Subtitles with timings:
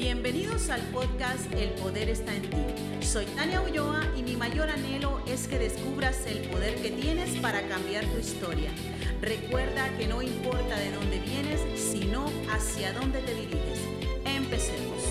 [0.00, 3.04] Bienvenidos al podcast El Poder está en ti.
[3.04, 7.60] Soy Tania Ulloa y mi mayor anhelo es que descubras el poder que tienes para
[7.68, 8.70] cambiar tu historia.
[9.20, 13.78] Recuerda que no importa de dónde vienes, sino hacia dónde te diriges.
[14.24, 15.04] Empecemos.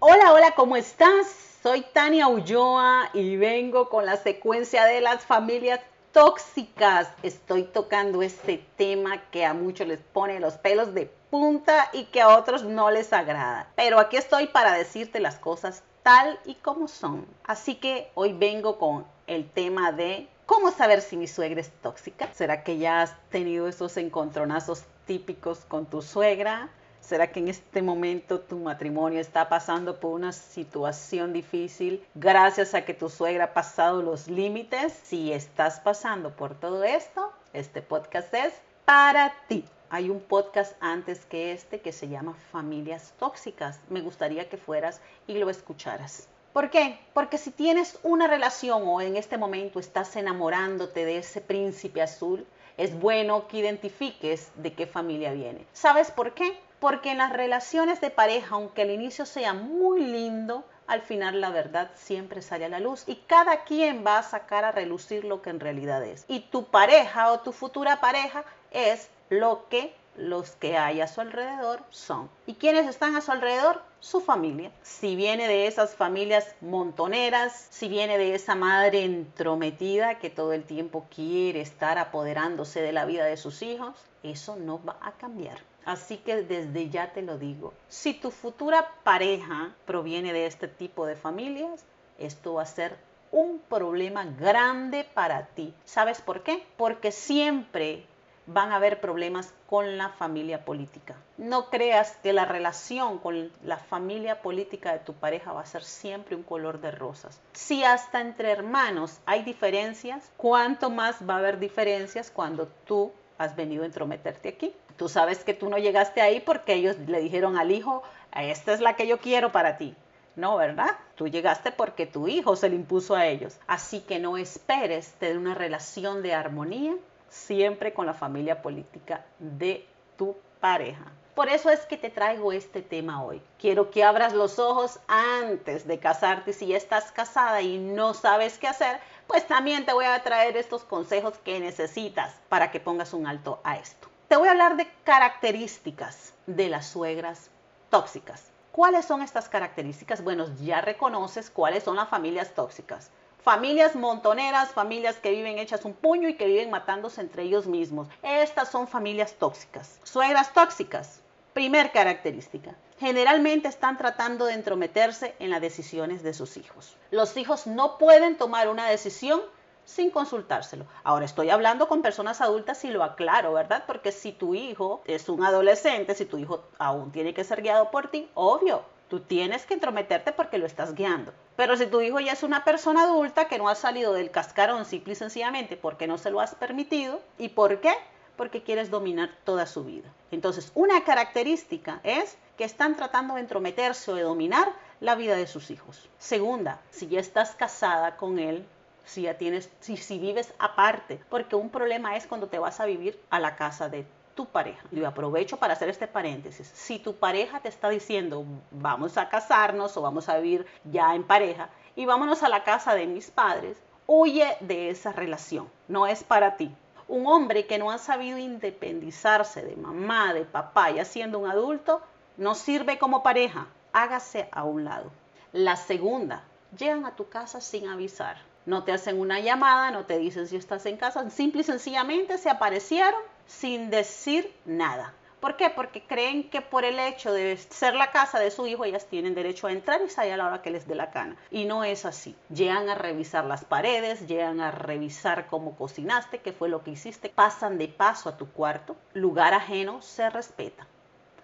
[0.00, 1.60] Hola, hola, ¿cómo estás?
[1.62, 5.78] Soy Tania Ulloa y vengo con la secuencia de las familias
[6.12, 7.08] tóxicas.
[7.22, 12.20] Estoy tocando este tema que a muchos les pone los pelos de punta y que
[12.20, 13.68] a otros no les agrada.
[13.74, 17.26] Pero aquí estoy para decirte las cosas tal y como son.
[17.44, 22.28] Así que hoy vengo con el tema de cómo saber si mi suegra es tóxica.
[22.34, 26.68] ¿Será que ya has tenido esos encontronazos típicos con tu suegra?
[27.02, 32.84] ¿Será que en este momento tu matrimonio está pasando por una situación difícil gracias a
[32.84, 34.92] que tu suegra ha pasado los límites?
[35.02, 39.64] Si estás pasando por todo esto, este podcast es para ti.
[39.90, 43.80] Hay un podcast antes que este que se llama Familias Tóxicas.
[43.90, 46.28] Me gustaría que fueras y lo escucharas.
[46.52, 47.00] ¿Por qué?
[47.14, 52.46] Porque si tienes una relación o en este momento estás enamorándote de ese príncipe azul,
[52.76, 55.66] es bueno que identifiques de qué familia viene.
[55.72, 56.56] ¿Sabes por qué?
[56.82, 61.50] Porque en las relaciones de pareja, aunque al inicio sea muy lindo, al final la
[61.50, 65.42] verdad siempre sale a la luz y cada quien va a sacar a relucir lo
[65.42, 66.24] que en realidad es.
[66.26, 68.42] Y tu pareja o tu futura pareja
[68.72, 72.28] es lo que los que hay a su alrededor son.
[72.46, 73.80] ¿Y quiénes están a su alrededor?
[74.00, 74.72] Su familia.
[74.82, 80.64] Si viene de esas familias montoneras, si viene de esa madre entrometida que todo el
[80.64, 83.94] tiempo quiere estar apoderándose de la vida de sus hijos,
[84.24, 85.58] eso no va a cambiar.
[85.84, 91.06] Así que desde ya te lo digo, si tu futura pareja proviene de este tipo
[91.06, 91.84] de familias,
[92.18, 92.96] esto va a ser
[93.32, 95.74] un problema grande para ti.
[95.84, 96.64] ¿Sabes por qué?
[96.76, 98.06] Porque siempre
[98.46, 101.16] van a haber problemas con la familia política.
[101.38, 105.84] No creas que la relación con la familia política de tu pareja va a ser
[105.84, 107.40] siempre un color de rosas.
[107.52, 113.56] Si hasta entre hermanos hay diferencias, ¿cuánto más va a haber diferencias cuando tú has
[113.56, 114.72] venido a entrometerte aquí?
[114.96, 118.80] Tú sabes que tú no llegaste ahí porque ellos le dijeron al hijo, esta es
[118.80, 119.94] la que yo quiero para ti.
[120.34, 120.90] No, ¿verdad?
[121.14, 123.58] Tú llegaste porque tu hijo se le impuso a ellos.
[123.66, 126.94] Así que no esperes tener una relación de armonía
[127.28, 129.86] siempre con la familia política de
[130.16, 131.12] tu pareja.
[131.34, 133.40] Por eso es que te traigo este tema hoy.
[133.58, 136.52] Quiero que abras los ojos antes de casarte.
[136.52, 140.84] Si estás casada y no sabes qué hacer, pues también te voy a traer estos
[140.84, 144.08] consejos que necesitas para que pongas un alto a esto.
[144.28, 147.48] Te voy a hablar de características de las suegras
[147.88, 148.50] tóxicas.
[148.70, 150.22] ¿Cuáles son estas características?
[150.22, 153.10] Bueno, ya reconoces cuáles son las familias tóxicas.
[153.42, 158.06] Familias montoneras, familias que viven hechas un puño y que viven matándose entre ellos mismos.
[158.22, 159.98] Estas son familias tóxicas.
[160.04, 161.22] Suegras tóxicas.
[161.52, 162.76] Primer característica.
[163.00, 166.96] Generalmente están tratando de entrometerse en las decisiones de sus hijos.
[167.10, 169.42] Los hijos no pueden tomar una decisión
[169.84, 170.86] sin consultárselo.
[171.02, 173.82] Ahora estoy hablando con personas adultas y lo aclaro, ¿verdad?
[173.88, 177.90] Porque si tu hijo es un adolescente, si tu hijo aún tiene que ser guiado
[177.90, 181.34] por ti, obvio, tú tienes que entrometerte porque lo estás guiando.
[181.54, 184.86] Pero si tu hijo ya es una persona adulta que no ha salido del cascarón
[184.86, 187.92] simple y sencillamente porque no se lo has permitido, ¿y por qué?
[188.38, 190.08] Porque quieres dominar toda su vida.
[190.30, 195.46] Entonces, una característica es que están tratando de entrometerse o de dominar la vida de
[195.46, 196.08] sus hijos.
[196.16, 198.64] Segunda, si ya estás casada con él,
[199.04, 202.86] si ya tienes, si, si vives aparte, porque un problema es cuando te vas a
[202.86, 204.82] vivir a la casa de tu pareja.
[204.90, 206.70] Y aprovecho para hacer este paréntesis.
[206.74, 211.24] Si tu pareja te está diciendo, vamos a casarnos o vamos a vivir ya en
[211.24, 213.76] pareja y vámonos a la casa de mis padres,
[214.06, 215.68] huye de esa relación.
[215.88, 216.74] No es para ti.
[217.08, 222.00] Un hombre que no ha sabido independizarse de mamá, de papá, ya siendo un adulto,
[222.36, 223.66] no sirve como pareja.
[223.92, 225.10] Hágase a un lado.
[225.52, 226.44] La segunda,
[226.76, 230.56] llegan a tu casa sin avisar no te hacen una llamada, no te dicen si
[230.56, 233.20] estás en casa, simple y sencillamente se aparecieron
[233.58, 235.14] sin decir nada.
[235.40, 235.70] ¿Por qué?
[235.70, 239.34] Porque creen que por el hecho de ser la casa de su hijo, ellas tienen
[239.34, 241.36] derecho a entrar y salir a la hora que les dé la gana.
[241.50, 242.36] Y no es así.
[242.48, 247.28] Llegan a revisar las paredes, llegan a revisar cómo cocinaste, qué fue lo que hiciste,
[247.28, 248.94] pasan de paso a tu cuarto.
[249.14, 250.86] Lugar ajeno se respeta,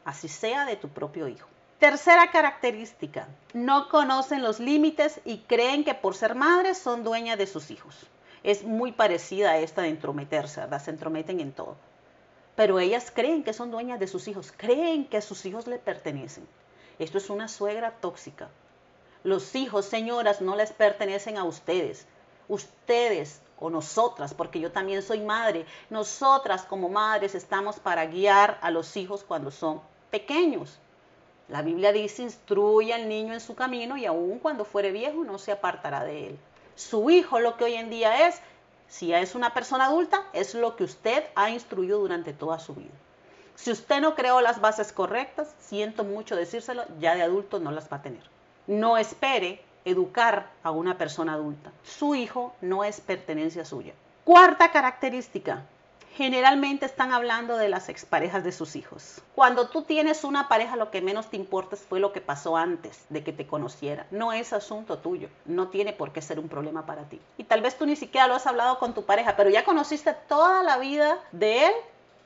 [0.05, 1.49] así sea de tu propio hijo.
[1.81, 7.47] Tercera característica, no conocen los límites y creen que por ser madres son dueñas de
[7.49, 8.07] sus hijos.
[8.45, 10.81] Es muy parecida a esta de entrometerse, ¿verdad?
[10.81, 11.77] Se entrometen en todo.
[12.59, 15.79] Pero ellas creen que son dueñas de sus hijos, creen que a sus hijos le
[15.79, 16.45] pertenecen.
[16.99, 18.49] Esto es una suegra tóxica.
[19.23, 22.05] Los hijos, señoras, no les pertenecen a ustedes.
[22.49, 28.73] Ustedes o nosotras, porque yo también soy madre, nosotras como madres estamos para guiar a
[28.73, 29.81] los hijos cuando son
[30.11, 30.81] pequeños
[31.47, 35.39] La Biblia dice, instruye al niño en su camino y aun cuando fuere viejo no
[35.39, 36.39] se apartará de él.
[36.75, 38.41] Su hijo lo que hoy en día es,
[38.89, 42.95] si es una persona adulta, es lo que usted ha instruido durante toda su vida.
[43.55, 47.93] Si usted no creó las bases correctas, siento mucho decírselo, ya de adulto no las
[47.93, 48.23] va a tener.
[48.67, 51.73] No espere educar a una persona adulta.
[51.83, 53.95] Su hijo no es pertenencia suya.
[54.25, 55.65] Cuarta característica,
[56.19, 59.23] generalmente están hablando de las exparejas de sus hijos.
[59.37, 63.07] Cuando tú tienes una pareja, lo que menos te importa fue lo que pasó antes
[63.09, 64.05] de que te conociera.
[64.11, 65.29] No es asunto tuyo.
[65.45, 67.21] No tiene por qué ser un problema para ti.
[67.37, 70.13] Y tal vez tú ni siquiera lo has hablado con tu pareja, pero ya conociste
[70.29, 71.73] toda la vida de él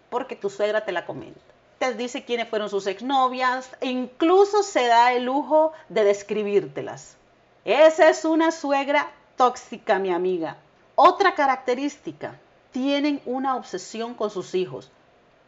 [0.08, 1.38] porque tu suegra te la comenta.
[1.78, 7.18] Te dice quiénes fueron sus exnovias, e incluso se da el lujo de describírtelas.
[7.66, 10.56] Esa es una suegra tóxica, mi amiga.
[10.94, 12.38] Otra característica,
[12.72, 14.90] tienen una obsesión con sus hijos.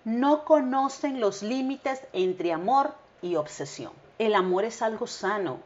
[0.05, 3.93] No conocen los límites entre amor y obsesión.
[4.19, 5.59] El amor es algo sano.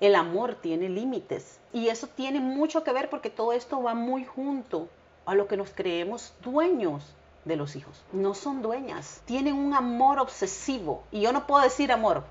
[0.00, 1.58] El amor tiene límites.
[1.72, 4.88] Y eso tiene mucho que ver porque todo esto va muy junto
[5.24, 7.02] a lo que nos creemos dueños
[7.44, 8.02] de los hijos.
[8.12, 9.22] No son dueñas.
[9.24, 11.02] Tienen un amor obsesivo.
[11.10, 12.24] Y yo no puedo decir amor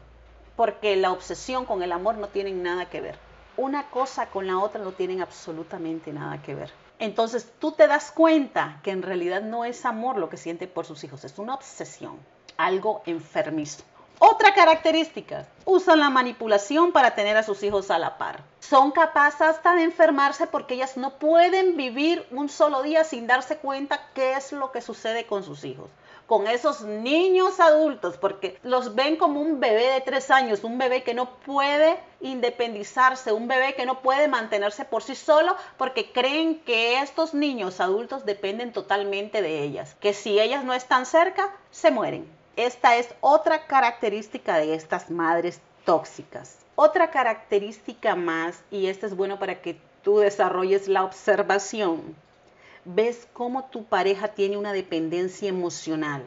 [0.55, 3.17] porque la obsesión con el amor no tienen nada que ver.
[3.57, 6.71] Una cosa con la otra no tienen absolutamente nada que ver.
[6.99, 10.85] Entonces tú te das cuenta que en realidad no es amor lo que siente por
[10.85, 12.19] sus hijos, es una obsesión,
[12.57, 13.83] algo enfermizo.
[14.19, 18.43] Otra característica, usan la manipulación para tener a sus hijos a la par.
[18.59, 23.57] Son capaces hasta de enfermarse porque ellas no pueden vivir un solo día sin darse
[23.57, 25.91] cuenta qué es lo que sucede con sus hijos
[26.27, 31.01] con esos niños adultos, porque los ven como un bebé de tres años, un bebé
[31.03, 36.59] que no puede independizarse, un bebé que no puede mantenerse por sí solo, porque creen
[36.59, 41.91] que estos niños adultos dependen totalmente de ellas, que si ellas no están cerca, se
[41.91, 42.27] mueren.
[42.57, 46.57] Esta es otra característica de estas madres tóxicas.
[46.75, 52.15] Otra característica más, y esto es bueno para que tú desarrolles la observación,
[52.87, 56.25] ves cómo tu pareja tiene una dependencia emocional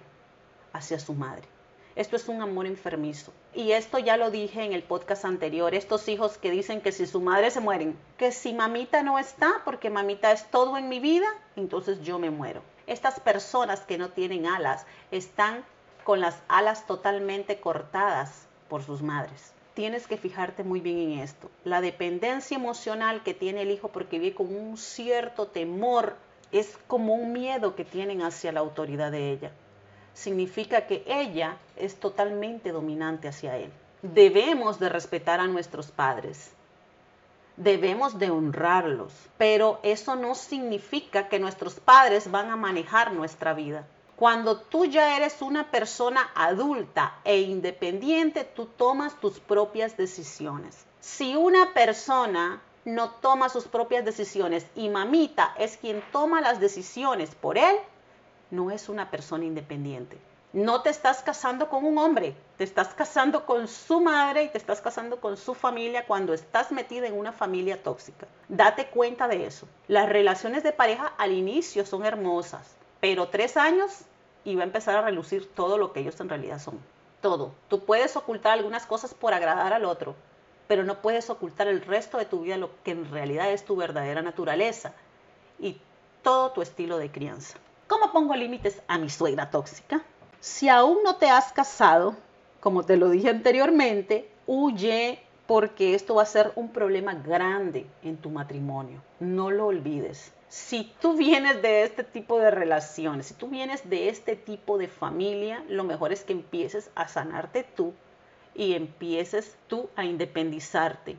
[0.75, 1.49] hacia su madre.
[1.97, 3.33] Esto es un amor enfermizo.
[3.55, 5.75] Y esto ya lo dije en el podcast anterior.
[5.75, 9.63] Estos hijos que dicen que si su madre se mueren, que si mamita no está,
[9.65, 11.27] porque mamita es todo en mi vida,
[11.57, 12.63] entonces yo me muero.
[12.87, 15.65] Estas personas que no tienen alas están
[16.05, 19.55] con las alas totalmente cortadas por sus madres.
[19.73, 21.51] Tienes que fijarte muy bien en esto.
[21.65, 26.17] La dependencia emocional que tiene el hijo porque vive con un cierto temor
[26.53, 29.53] es como un miedo que tienen hacia la autoridad de ella.
[30.15, 33.73] Significa que ella es totalmente dominante hacia él.
[34.03, 36.53] Debemos de respetar a nuestros padres.
[37.57, 39.13] Debemos de honrarlos.
[39.39, 43.87] Pero eso no significa que nuestros padres van a manejar nuestra vida.
[44.17, 50.85] Cuando tú ya eres una persona adulta e independiente, tú tomas tus propias decisiones.
[51.01, 57.35] Si una persona no toma sus propias decisiones y mamita es quien toma las decisiones
[57.35, 57.77] por él,
[58.51, 60.19] no es una persona independiente.
[60.53, 64.59] No te estás casando con un hombre, te estás casando con su madre y te
[64.59, 68.27] estás casando con su familia cuando estás metida en una familia tóxica.
[68.49, 69.69] Date cuenta de eso.
[69.87, 74.01] Las relaciones de pareja al inicio son hermosas, pero tres años
[74.43, 76.81] y va a empezar a relucir todo lo que ellos en realidad son.
[77.21, 77.53] Todo.
[77.69, 80.17] Tú puedes ocultar algunas cosas por agradar al otro,
[80.71, 83.75] pero no puedes ocultar el resto de tu vida lo que en realidad es tu
[83.75, 84.93] verdadera naturaleza
[85.59, 85.81] y
[86.23, 87.59] todo tu estilo de crianza.
[87.89, 90.01] ¿Cómo pongo límites a mi suegra tóxica?
[90.39, 92.15] Si aún no te has casado,
[92.61, 98.17] como te lo dije anteriormente, huye porque esto va a ser un problema grande en
[98.17, 99.03] tu matrimonio.
[99.19, 100.33] No lo olvides.
[100.49, 104.87] Si tú vienes de este tipo de relaciones, si tú vienes de este tipo de
[104.87, 107.93] familia, lo mejor es que empieces a sanarte tú
[108.55, 111.17] y empieces tú a independizarte.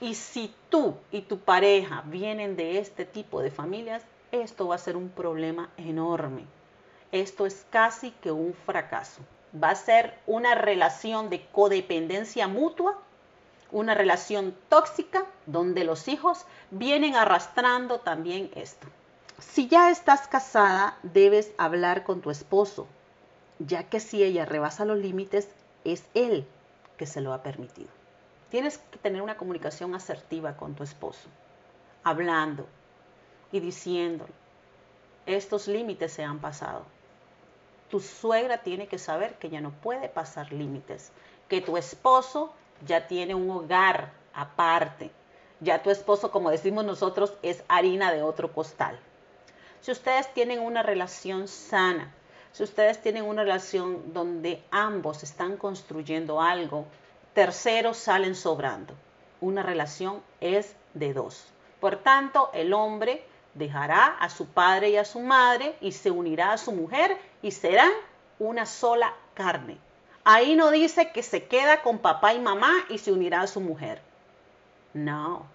[0.00, 4.78] Y si tú y tu pareja vienen de este tipo de familias, esto va a
[4.78, 6.44] ser un problema enorme.
[7.12, 9.22] Esto es casi que un fracaso.
[9.62, 12.98] Va a ser una relación de codependencia mutua,
[13.70, 18.88] una relación tóxica donde los hijos vienen arrastrando también esto.
[19.38, 22.86] Si ya estás casada, debes hablar con tu esposo,
[23.58, 25.48] ya que si ella rebasa los límites,
[25.84, 26.46] es él
[27.02, 27.90] que se lo ha permitido.
[28.48, 31.28] Tienes que tener una comunicación asertiva con tu esposo,
[32.04, 32.64] hablando
[33.50, 34.24] y diciendo,
[35.26, 36.84] estos límites se han pasado.
[37.90, 41.10] Tu suegra tiene que saber que ya no puede pasar límites,
[41.48, 42.54] que tu esposo
[42.86, 45.10] ya tiene un hogar aparte.
[45.58, 48.96] Ya tu esposo, como decimos nosotros, es harina de otro costal.
[49.80, 52.14] Si ustedes tienen una relación sana,
[52.52, 56.86] si ustedes tienen una relación donde ambos están construyendo algo,
[57.34, 58.94] terceros salen sobrando.
[59.40, 61.46] Una relación es de dos.
[61.80, 66.52] Por tanto, el hombre dejará a su padre y a su madre y se unirá
[66.52, 67.90] a su mujer y serán
[68.38, 69.78] una sola carne.
[70.24, 73.60] Ahí no dice que se queda con papá y mamá y se unirá a su
[73.60, 74.00] mujer.
[74.94, 75.46] No,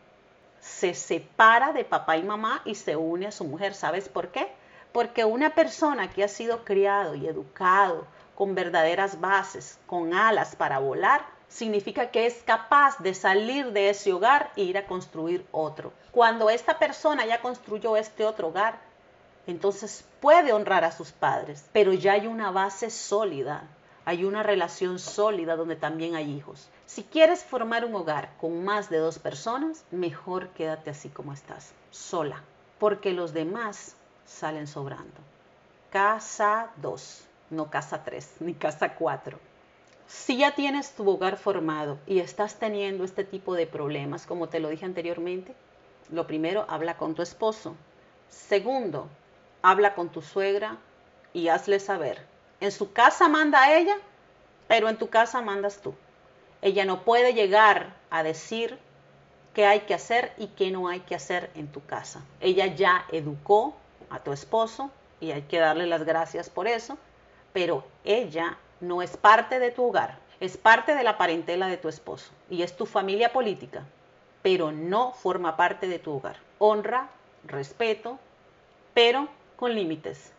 [0.59, 3.73] se separa de papá y mamá y se une a su mujer.
[3.73, 4.51] ¿Sabes por qué?
[4.97, 10.79] Porque una persona que ha sido criado y educado con verdaderas bases, con alas para
[10.79, 15.93] volar, significa que es capaz de salir de ese hogar e ir a construir otro.
[16.09, 18.79] Cuando esta persona ya construyó este otro hogar,
[19.45, 23.67] entonces puede honrar a sus padres, pero ya hay una base sólida,
[24.03, 26.69] hay una relación sólida donde también hay hijos.
[26.87, 31.71] Si quieres formar un hogar con más de dos personas, mejor quédate así como estás,
[31.91, 32.41] sola,
[32.79, 33.96] porque los demás
[34.27, 35.19] salen sobrando.
[35.89, 39.39] Casa 2, no casa 3, ni casa 4.
[40.07, 44.59] Si ya tienes tu hogar formado y estás teniendo este tipo de problemas, como te
[44.59, 45.55] lo dije anteriormente,
[46.11, 47.75] lo primero, habla con tu esposo.
[48.29, 49.09] Segundo,
[49.61, 50.77] habla con tu suegra
[51.33, 52.25] y hazle saber.
[52.61, 53.97] En su casa manda ella,
[54.67, 55.93] pero en tu casa mandas tú.
[56.61, 58.79] Ella no puede llegar a decir
[59.53, 62.21] qué hay que hacer y qué no hay que hacer en tu casa.
[62.39, 63.75] Ella ya educó
[64.09, 66.97] a tu esposo y hay que darle las gracias por eso,
[67.53, 71.89] pero ella no es parte de tu hogar, es parte de la parentela de tu
[71.89, 73.83] esposo y es tu familia política,
[74.41, 76.37] pero no forma parte de tu hogar.
[76.59, 77.09] Honra,
[77.43, 78.19] respeto,
[78.93, 80.31] pero con límites.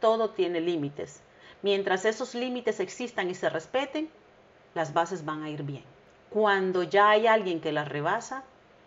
[0.00, 1.22] Todo tiene límites.
[1.62, 4.10] Mientras esos límites existan y se respeten,
[4.74, 5.84] las bases van a ir bien.
[6.30, 8.44] Cuando ya hay alguien que las rebasa,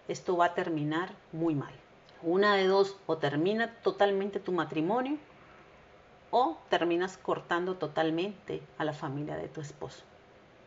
[0.08, 1.74] esto va a terminar muy mal.
[2.26, 5.18] Una de dos, o termina totalmente tu matrimonio
[6.32, 10.04] o terminas cortando totalmente a la familia de tu esposo.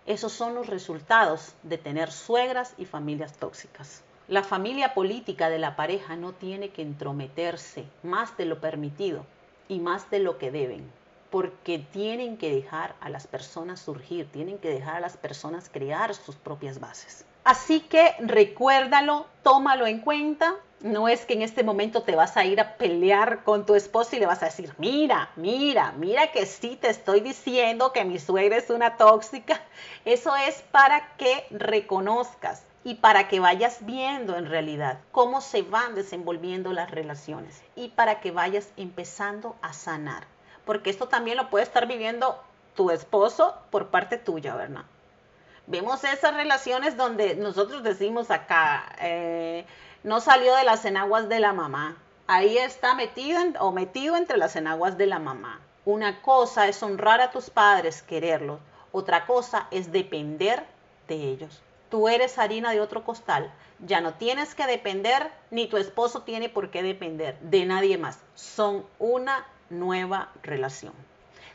[0.06, 4.04] Esos son los resultados de tener suegras y familias tóxicas.
[4.28, 9.24] La familia política de la pareja no tiene que entrometerse más de lo permitido
[9.66, 10.88] y más de lo que deben,
[11.30, 16.14] porque tienen que dejar a las personas surgir, tienen que dejar a las personas crear
[16.14, 17.25] sus propias bases.
[17.46, 22.44] Así que recuérdalo, tómalo en cuenta no es que en este momento te vas a
[22.44, 26.44] ir a pelear con tu esposo y le vas a decir, mira, mira, mira que
[26.44, 29.62] sí te estoy diciendo que mi suegra es una tóxica.
[30.04, 35.94] Eso es para que reconozcas y para que vayas viendo en realidad cómo se van
[35.94, 40.24] desenvolviendo las relaciones y para que vayas empezando a sanar.
[40.64, 42.42] Porque esto también lo puede estar viviendo
[42.74, 44.82] tu esposo por parte tuya, ¿verdad?
[45.68, 49.66] Vemos esas relaciones donde nosotros decimos acá, eh,
[50.04, 51.96] no salió de las enaguas de la mamá.
[52.28, 55.60] Ahí está metido o metido entre las enaguas de la mamá.
[55.84, 58.60] Una cosa es honrar a tus padres, quererlos.
[58.92, 60.64] Otra cosa es depender
[61.08, 61.60] de ellos.
[61.90, 63.52] Tú eres harina de otro costal.
[63.80, 68.20] Ya no tienes que depender, ni tu esposo tiene por qué depender de nadie más.
[68.34, 70.92] Son una nueva relación.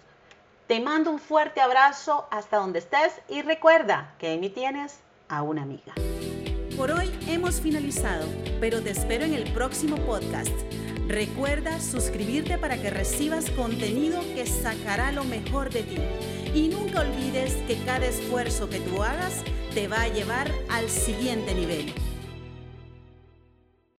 [0.67, 5.43] Te mando un fuerte abrazo hasta donde estés y recuerda que en mí tienes a
[5.43, 5.93] una amiga.
[6.75, 8.25] Por hoy hemos finalizado,
[8.59, 10.51] pero te espero en el próximo podcast.
[11.07, 15.97] Recuerda suscribirte para que recibas contenido que sacará lo mejor de ti.
[16.53, 19.43] Y nunca olvides que cada esfuerzo que tú hagas
[19.73, 21.93] te va a llevar al siguiente nivel.